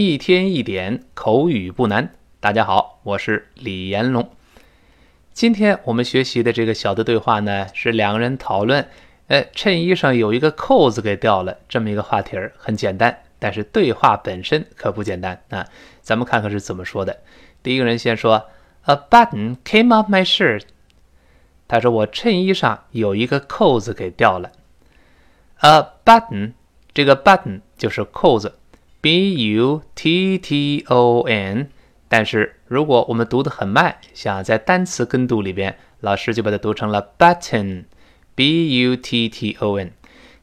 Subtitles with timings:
[0.00, 2.14] 一天一点口语不难。
[2.38, 4.30] 大家好，我是李延龙。
[5.32, 8.88] 今天我们学习的这个小的对话呢，是两个人讨论，
[9.26, 13.18] 呃，衬衣上有一个扣子给掉了，这么一个话题儿，很简单。
[13.40, 15.66] 但是对话本身可不简单啊！
[16.00, 17.18] 咱们看看是怎么说的。
[17.64, 18.50] 第一个人先说
[18.84, 20.62] ：“A button came off my shirt。”
[21.66, 24.52] 他说：“我衬衣上有一个扣子给掉了。
[25.56, 26.52] ”A button，
[26.94, 28.57] 这个 button 就是扣子
[29.00, 31.70] ，b u t t o n。
[32.08, 39.92] 但是如果我们读得很慢，想在单词跟读里边，老师就把它读成了 button，b u t t o n。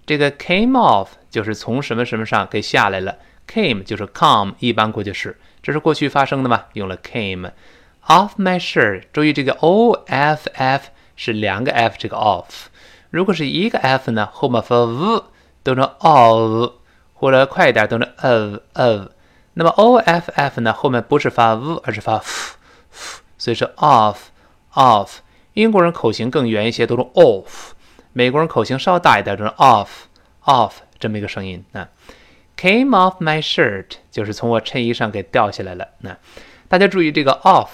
[0.07, 3.19] 这个 came off 就是从什么什么上给下来了。
[3.49, 6.65] Came 就是 come，一般过去式，这是过去发生的嘛？
[6.73, 7.53] 用了 came
[8.07, 9.05] off my shirt。
[9.13, 12.67] 注意这个 o f f 是两个 f，这个 off。
[13.17, 15.23] 如果是一个 f 呢，后面发 v
[15.65, 16.73] 读成 of，
[17.15, 19.09] 或者快一点读成 of of。
[19.55, 22.59] 那么 o f f 呢，后面不是发 v，而是发 f
[22.91, 24.17] f，所以是 off
[24.75, 25.21] off。
[25.55, 27.71] 英国人口型更圆一些，读成 off。
[28.13, 29.89] 美国人口型稍大一点，读成 off
[30.45, 31.89] off 这么一个声音啊。
[32.59, 35.89] Came off my shirt，就是从我衬衣上给掉下来了。
[36.01, 36.19] 那
[36.69, 37.69] 大家注意这个 off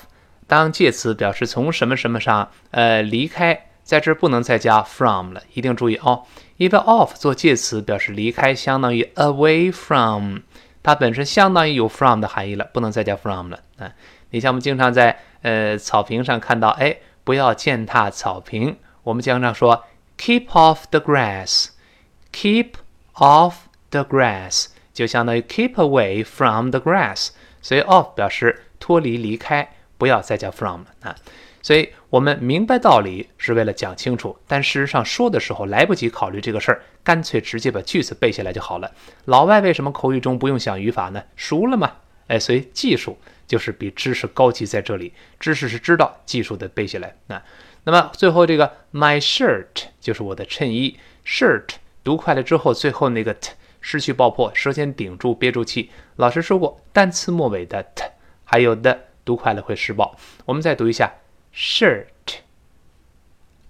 [0.47, 6.25] 当介词表示从什么什么上呃离开，在这不能再加 from 了，一定注意哦。
[6.57, 10.39] 因为 off 做介词表示离开，相当于 away from，
[10.83, 13.59] 它本身相当于有 from 的含义了，不能再加 from 了。
[13.79, 13.93] 啊，
[14.31, 18.77] 你像我们经常在呃草坪上看到，哎，不要践踏草坪。
[19.03, 19.85] 我们经常说
[20.17, 22.75] keep off the grass，keep
[23.15, 23.55] off
[23.91, 24.67] the grass。
[24.93, 31.17] 就相当于 keep away from the grass，所以 off 表示脱离、离开，不要再加 from 啊。
[31.63, 38.91] 所以我们明白道理是为了讲清楚，但事实上说的时候来不及考虑这个事儿，干脆直接把句子背下来就好了。
[39.27, 41.23] 老外为什么口语中不用想语法呢？
[41.37, 41.93] 熟了嘛？
[42.27, 45.13] 哎，所以技术就是比知识高级在这里。
[45.39, 47.43] 知识是知道，技术得背下来啊。
[47.85, 51.69] 那么最后这个 my shirt 就是我的衬衣，shirt
[52.03, 53.53] 读快了之后，最后那个 t。
[53.85, 55.91] 失去爆破，舌尖顶住，憋住气。
[56.15, 58.05] 老师说过，单词末尾的 t
[58.45, 60.17] 还有的读快了会失爆。
[60.45, 61.13] 我们再读一下
[61.55, 62.07] shirt。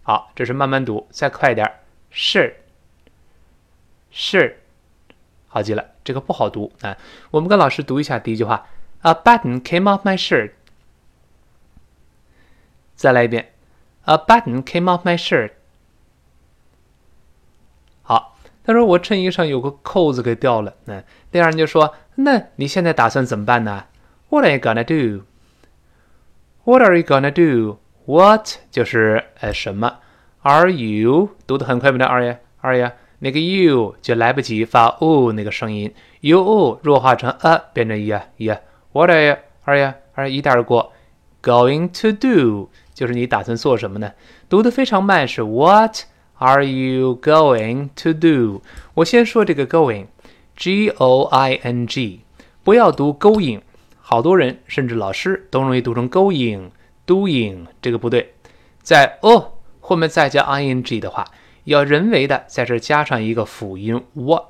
[0.03, 1.73] 好，这是慢慢读，再快一点
[2.13, 4.55] shirt，shirt，
[5.47, 5.93] 好极了。
[6.05, 6.99] 这个不好读啊。
[7.31, 8.67] 我们跟老师读一下第一句话
[9.03, 10.51] ：A button came off my shirt。
[12.97, 13.53] 再来一遍
[14.05, 15.53] ：A button came off my shirt。
[18.03, 23.87] 好他说：“我衬衣上有个扣子给掉了。”那第二人就说：“那你现在打算怎么办呢
[24.29, 25.25] ？”What are you gonna do?
[26.64, 27.78] What are you gonna do?
[28.06, 29.98] What 就是呃什么？
[30.42, 31.98] Are you 读的很快吗？
[32.00, 32.92] 那 Are you？Are you？
[33.20, 40.94] 那个 you 就来不及发 o 那个声音，you 弱化成 a 变成 ya ya。What are you？Are you？Are 一带而过。
[41.42, 44.12] Going to do 就是你打算做什么呢？
[44.50, 48.62] 读的非常慢，是 What？Are you going to do？
[48.96, 52.22] 我先说这个 going，G O I N G，
[52.64, 53.62] 不要读 going。
[54.13, 58.35] 好多人甚至老师都容易读成 going，doing，这个不对。
[58.83, 61.25] 在 o 后面再加 i n g 的话，
[61.65, 64.45] 要人为的在这加上一个辅音 w，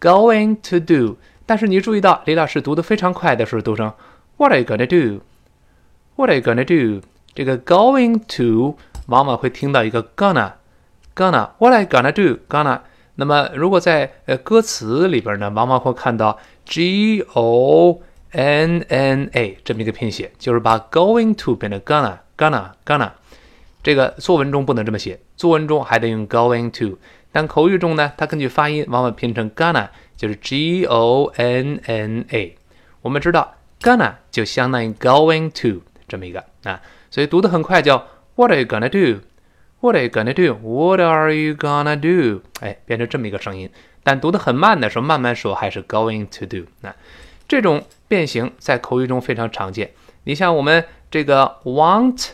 [0.00, 3.92] Going to do，但是你注意到李老师读的非常快的时候，读成
[4.36, 5.22] What are you gonna do?
[6.14, 7.02] What are you gonna do?
[7.34, 12.80] 这个 going to 往往会听到一个 gonna，gonna，what are you gonna do，gonna。
[13.16, 18.00] 那么如果在呃歌词里边呢，往往会看到 g o
[18.30, 23.10] n n a 这么一个拼写，就是把 going to 变成 gonna，gonna，gonna。
[23.82, 26.98] 这个作文中不能这么写，作文中还得用 going to。
[27.30, 32.56] 但口语中呢，它根据发音往往拼成 gonna，就是 g o n n a。
[33.02, 36.80] 我们知道 gonna 就相当于 going to 这么一个啊，
[37.10, 39.22] 所以读得很快叫 What are you gonna do?
[39.80, 40.54] What are you gonna do?
[40.54, 42.42] What are you gonna do?
[42.60, 43.70] 哎，变成这么一个声音。
[44.02, 46.66] 但读得很慢的时候，慢慢说还是 going to do。
[46.80, 46.94] 那
[47.46, 49.90] 这种变形在口语中非常常见。
[50.24, 52.30] 你像我们这个 want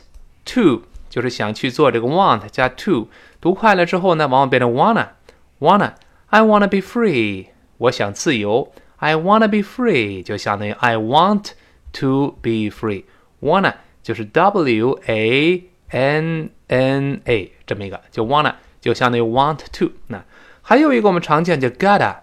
[0.47, 3.09] to，就是想去做这个 want 加 to。
[3.44, 7.48] 读快了之后呢，往往变成 wanna，wanna，I wanna be free，
[7.78, 11.52] 我想自由，I wanna be free 就相当于 I want
[11.94, 19.92] to be free，wanna 就是 W A N N A 这么一个，就 wanna 就相当于 want to。
[20.08, 20.24] 那
[20.62, 22.18] 还有一个我们常见叫 gotta，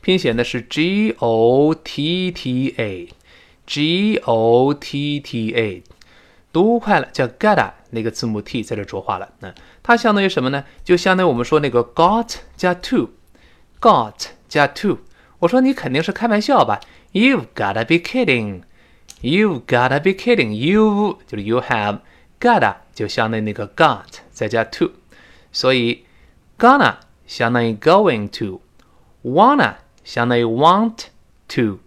[0.00, 5.82] 拼写的是 G O T T A，G O T T A。
[6.52, 9.31] 读快了叫 gotta， 那个字母 t 在这浊化了。
[9.39, 10.65] 那它相当于什么呢？
[10.83, 14.97] 就相当于我们说那个 got 加 to，got 加 to。
[15.39, 16.79] 我说你肯定是开玩笑吧
[17.13, 24.91] ？You've gotta be kidding！You've gotta be kidding！You 就是 you have，gotta 就相当于那个 got 再加 to。
[25.51, 26.05] 所以
[26.57, 26.95] gonna
[27.27, 31.05] 相当于 going to，wanna 相当于 want
[31.47, 31.79] to，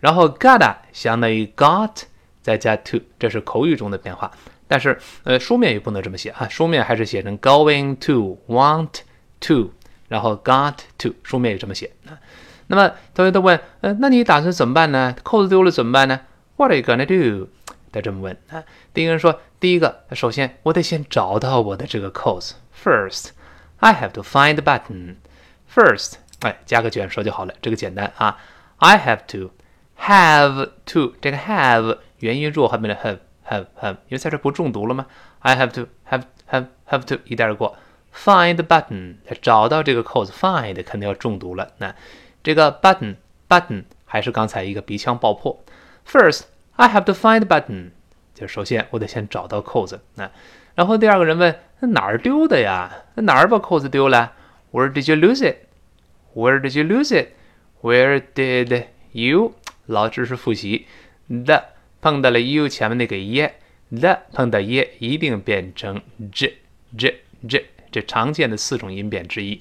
[0.00, 2.04] 然后 gotta 相当于 got。
[2.42, 4.30] 再加 to，这是口语中的变化，
[4.68, 9.00] 但是呃书面也不能这么写啊，书面还是写成 going to want
[9.40, 9.70] to，
[10.08, 11.90] 然后 got to，书面也这么写。
[12.68, 15.14] 那么同学都问，呃，那你打算怎么办呢？
[15.22, 16.20] 扣子丢了怎么办呢
[16.56, 17.48] ？What are you gonna do？
[17.92, 18.64] 他这么问啊。
[18.92, 22.54] 第一个人说，第一个，首先我得先找到我的这个扣子。
[22.82, 23.28] First,
[23.78, 25.16] I have to find the button.
[25.72, 28.36] First，哎，加个卷舌就好了，这个简单啊。
[28.78, 29.52] I have to
[30.00, 31.98] have to，这个 have。
[32.20, 33.18] 元音弱，后面的 have
[33.48, 35.06] have have，因为在这不中毒了吗
[35.40, 37.76] ？I have to have have have to 一带而过。
[38.14, 40.32] Find button，找到这个扣子。
[40.32, 41.72] Find 肯定要重读了。
[41.78, 41.94] 那
[42.42, 43.16] 这个 button
[43.48, 45.62] button 还是刚才一个鼻腔爆破。
[46.06, 46.44] First
[46.76, 47.90] I have to find button，
[48.34, 50.00] 就首先我得先找到扣子。
[50.14, 50.30] 那
[50.74, 52.90] 然后第二个人问那哪儿丢的呀？
[53.14, 54.32] 那哪儿把扣子丢了
[54.72, 59.54] ？Where did you lose it？Where did you lose it？Where did you？
[59.84, 60.86] 老知识复习
[61.28, 61.75] the。
[62.00, 63.48] 碰到了 u 前面那个 e，
[63.90, 66.00] 了碰到 e 一定变成
[66.32, 66.58] j
[66.96, 69.60] j j，这常见的四种音变之一。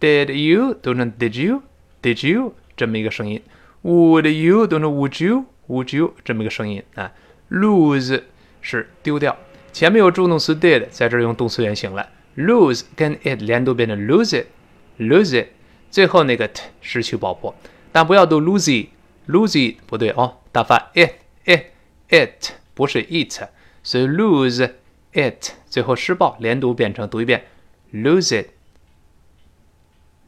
[0.00, 3.40] Did you 读成 did you，did you 这么一个声音。
[3.82, 7.12] Would you 读成 would you，would you 这么一个声音啊。
[7.50, 8.22] Lose
[8.60, 9.36] 是丢掉，
[9.72, 12.08] 前面有助动词 did，在这儿用动词原形了。
[12.36, 15.48] Lose 跟 it 连读变成 lose it，lose it，
[15.90, 17.54] 最后那个 t 失去爆破，
[17.92, 21.10] 但不要读 losey，losey 不对哦，大发 it
[21.44, 21.73] it。
[22.13, 23.49] it 不是 it，
[23.83, 24.71] 所以 lose
[25.13, 27.45] it 最后失爆，连读变成读一遍
[27.93, 28.43] lose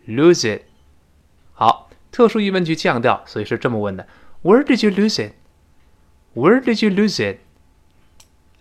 [0.08, 0.62] it，lose it。
[1.54, 4.08] 好，特殊疑问句降调，所以是这么问的：
[4.44, 7.38] Where did you lose it？Where did you lose it？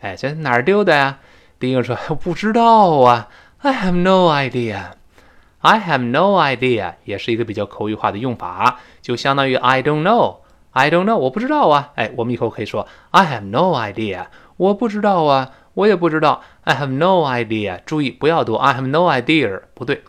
[0.00, 1.20] 哎，这哪儿丢的呀？
[1.58, 3.28] 第一个说不知道啊，
[3.58, 10.38] I have no idea。I have no idea 也是一个比较口语化的用法，就相当于 I don't know。
[10.75, 11.93] I don't know，我不知道啊。
[11.95, 14.25] 哎，我们以后可以说 I have no idea，
[14.57, 16.43] 我不知道啊，我也不知道。
[16.63, 20.03] I have no idea，注意不要读 I have no idea，不对，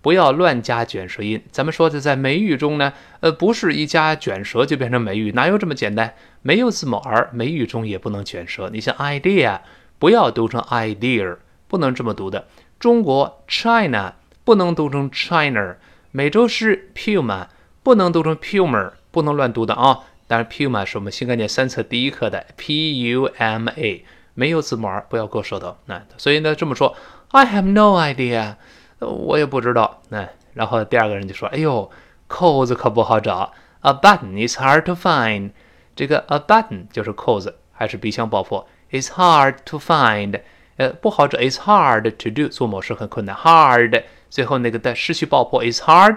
[0.00, 1.42] 不要乱加卷舌音。
[1.50, 6.14] 咱们说的在美语中呢，呃，不是一加卷舌就变成美语，哪有这么简单？
[6.42, 8.70] 没有字母 r，美语中也不能卷舌。
[8.72, 9.58] 你像 idea，
[9.98, 11.36] 不要读成 idea，
[11.66, 12.46] 不能这么读的。
[12.78, 14.14] 中国 China
[14.44, 15.76] 不能读成 China，
[16.12, 17.46] 美洲狮 Puma
[17.82, 20.00] 不能读成 Puma，不能乱读的啊。
[20.26, 25.76] 当然，Puma 是我们新概念三册第一课的 P U M A，没有字母 R，不要给我舌头。
[25.86, 26.96] 那所以呢，这么说
[27.32, 28.54] ，I have no idea，
[29.00, 30.00] 我也不知道。
[30.08, 31.90] 那然后第二个人就说：“哎呦，
[32.28, 35.50] 扣子可不好找，A button is hard to find。
[35.94, 40.40] 这个 A button 就是扣子，还是鼻腔爆破？Is hard to find，
[40.76, 41.38] 呃，不好找。
[41.38, 43.36] Is hard to do，做某事很困难。
[43.36, 46.16] Hard，最后那个的失去爆破，is hard，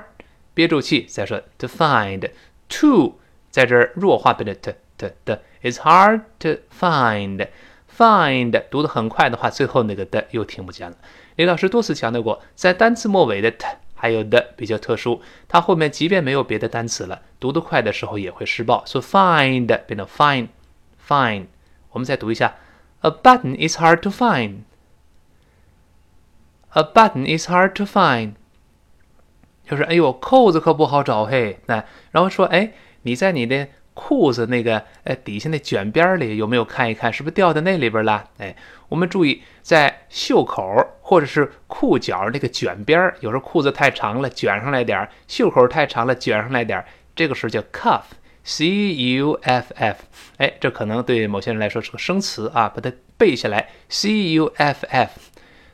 [0.54, 2.30] 憋住气再说 to find
[2.70, 3.20] to。
[3.56, 7.48] 在这弱化变的 t t 的，It's hard to find
[7.98, 10.98] find 读得很快的话，最后那个的又听不见了。
[11.38, 18.86] 李老师多次强调过，在单词末尾的 t 还有的比较特殊，它后面即便没有别的单词了，读得快的时候也会失爆。
[18.86, 20.50] 所以 find 变成 fine
[21.08, 21.46] fine。
[21.92, 22.56] 我们再读一下
[23.04, 24.64] ，A button is hard to find。
[26.72, 28.34] A button is hard to find，
[29.64, 31.62] 就是哎呦，扣子可不好找嘿。
[31.68, 32.74] 那然后说，哎，
[33.06, 38.28] 你在你的裤子那个呃底下那卷边里有没有看一看，是不是掉在那里边了？
[38.40, 38.56] 哎，
[38.90, 40.64] 我们注意，在袖口
[41.02, 46.86] 或者是裤脚那个卷边儿，有时候裤子太长了，卷上来点儿；袖口太长了，卷上来点儿。
[47.16, 50.04] 这个时候叫 cuff，c u f f。
[50.38, 55.12] 哎，这可能对某些人来说是个生词啊，把它背下来，c u f f。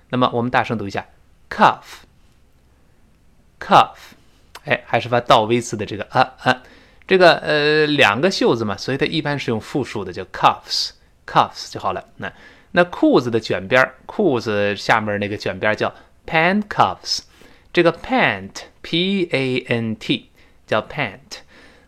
[0.09, 1.07] 那么我们大声读一下
[1.49, 1.87] ，cuff，cuff。
[4.65, 6.60] 哎，还是发倒 v 字的这个啊啊。
[7.11, 12.01] 这个呃两个袖子嘛，所以它一般是用复数的，叫 cuffs，cuffs 就好了。
[12.15, 12.31] 那
[12.71, 15.93] 那裤子的卷边，裤子下面那个卷边叫
[16.25, 17.23] pant cuffs。
[17.73, 20.29] 这个 pant，p a n t，
[20.65, 21.41] 叫 pant。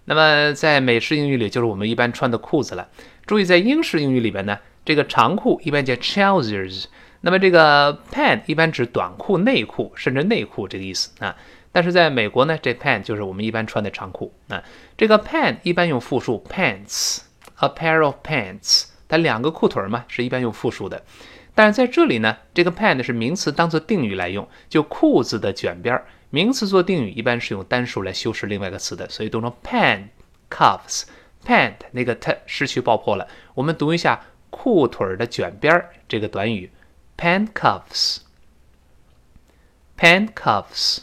[0.04, 2.90] 那么在美式英语里，就是我们一般穿的裤子了。
[3.26, 6.84] 注意，在英式英语里边呢，这个长裤一般叫 trousers。
[7.22, 11.34] 那么这个 pant 一般指短裤、内裤，甚至内裤这个意思啊。
[11.74, 14.64] 但是在美国呢，这 pant 就是我们一般穿的长裤啊。
[14.96, 21.04] 这个 pant 一般用复数 pants，a pair of pants，它两个裤腿嘛，是一般用复数的。
[21.56, 26.06] 但是在这里呢，这个 pant 是名词当做定语来用，就裤子的卷边儿。
[26.30, 30.06] 名词做定语一般是用单数来修饰另外一个词的，所以读成 pant
[30.50, 31.04] cuffs。
[31.46, 36.72] pant 那个 t 失去爆破了，我们读一下裤腿的卷边儿这个短语
[37.18, 38.24] pant cuffs，pant
[40.34, 41.00] cuffs。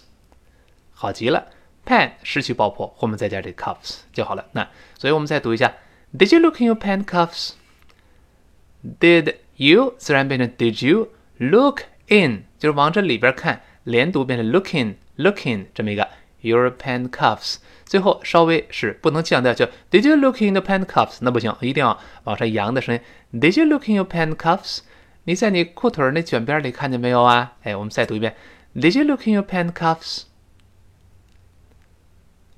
[1.01, 1.47] 好极了
[1.87, 4.45] ，pen 失去爆破，后面再加这 cuffs 就好了。
[4.53, 5.73] 那所以我们再读一下
[6.13, 12.45] ，Did you look in your pen cuffs？Did you 自然变成 Did you look in？
[12.59, 16.07] 就是往这里边看，连读变成 looking，looking 这么一个
[16.43, 17.57] your pen cuffs。
[17.87, 21.21] 最后稍微是不能降调，叫 Did you look in the pen cuffs？
[21.23, 23.01] 那不行，一定要往上扬的声音。
[23.41, 24.81] Did you look in your pen cuffs？
[25.25, 27.55] 你在你裤腿那卷边里看见没有啊？
[27.63, 28.37] 哎，我们再读一遍
[28.75, 30.25] ，Did you look in your pen cuffs？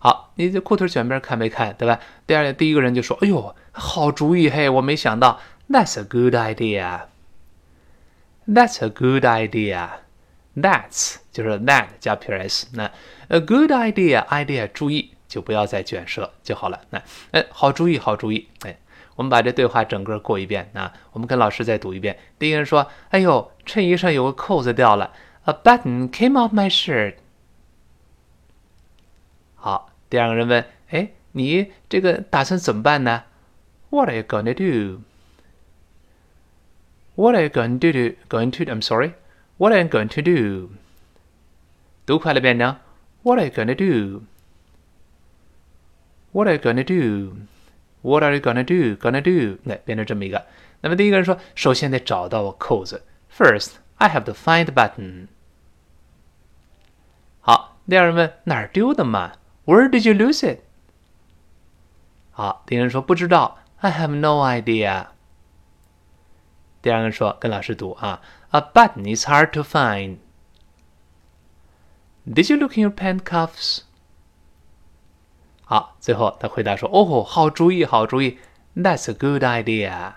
[0.02, 2.00] 好，你这裤腿卷边看没看，对吧？
[2.26, 5.38] 第二，第一个人就说：“哎呦，好主意嘿，我没想到。
[5.70, 7.02] ”That's a good idea.
[8.48, 9.90] That's a good idea.
[10.56, 12.64] That's 就是 that 加 ps。
[12.72, 12.90] 那
[13.28, 16.80] a good idea，idea 注意就不要再卷舌就好了。
[16.90, 18.48] 那哎，好主意，好主意。
[18.62, 18.76] 哎，
[19.14, 20.92] 我们把这对话整个过一遍啊。
[21.12, 22.18] 我们跟老师再读一遍。
[22.40, 25.12] 第一个人说：“哎呦，衬衣上有个扣子掉了。
[25.44, 27.14] A button came off my shirt.”
[29.54, 29.91] 好。
[30.11, 33.23] 第二个人问：“哎，你这个打算怎么办呢？”
[33.89, 35.01] What are you going to do?
[37.15, 38.15] What are you going to do?
[38.29, 38.65] Going to?
[38.65, 39.13] I'm sorry.
[39.57, 40.69] What are you going to do?
[42.05, 42.77] 读快了变成
[43.23, 44.23] What are you going to do?
[46.31, 47.37] What are you going to do?
[48.01, 48.95] What are you going to do?
[48.95, 49.59] Gonna do?
[49.63, 50.45] 那变成这么一个。
[50.81, 53.03] 那么第一个人说：“首先得找到我扣子。”
[53.35, 55.27] First, I have to find the button.
[57.41, 59.33] 好，第二人问：“哪儿丢的嘛？”
[59.71, 60.61] Where did you lose it？
[62.31, 65.07] 好，第一个人说不知道，I have no idea。
[66.81, 73.81] 第二个人说跟老师读啊，A button is hard to find。Did you look in your pen cuffs？
[75.65, 78.37] 好，最后他回答说，哦，好主意，好主意，
[78.75, 80.13] That's a good idea。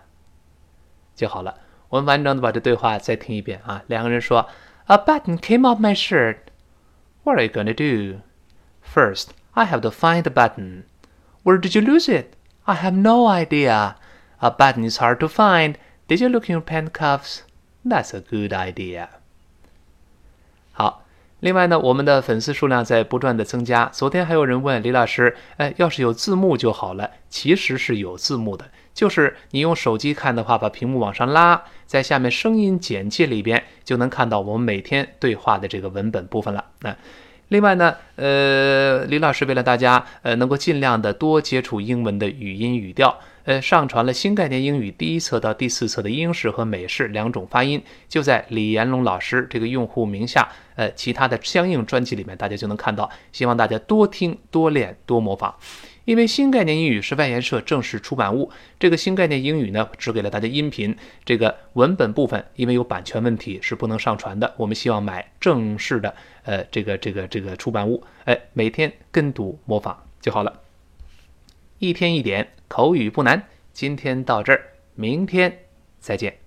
[1.17, 1.59] 就好了。
[1.89, 3.83] 我们完整的把这对话再听一遍啊。
[3.89, 4.49] 两个人说，
[4.87, 10.32] A button came off my shirt。What are you going to do？First, I have to find the
[10.32, 10.84] button.
[11.44, 12.36] Where did you lose it?
[12.66, 13.96] I have no idea.
[14.40, 15.76] A button is hard to find.
[16.08, 17.40] Did you look in your pen cuffs?
[17.86, 19.08] That's a good idea.
[20.74, 21.06] 好，
[21.40, 23.90] 另外呢，我们的粉丝数量在不断的增加。
[23.94, 27.10] 昨天还有人问李老师，哎，要是有字幕就好了。
[27.30, 36.66] 其实是有字幕的，就是你用手机看的话，把屏幕往上拉，在下面声音简介里边就能看到我们每天对话的这个文本部分了。
[36.82, 36.94] 那。
[37.50, 53.10] 另外呢，呃，李老师为了大家，呃，能够尽量的多接触英文的语音语调，呃，上传了新概念英语第一册到第四册的英式和美式两种发音，就在李延龙老师这个用户名下，呃，其他的相应专辑里面，大家就能看到。
[53.32, 55.54] 希望大家多听、多练、多模仿。
[56.06, 64.54] 因为新概念英语是外研社正式出版物，这个新概念英语呢，只给了大家音频，这个文本部分因为有版权问题是不能上传的。
[64.58, 66.14] 我们希望买正式的，
[66.46, 70.62] 呃，这个这个这个出版物，哎，每天跟读模仿就好了。
[71.80, 74.62] 一天一点口语不难，今天到这儿，
[74.96, 75.66] 明天
[76.00, 76.45] 再见。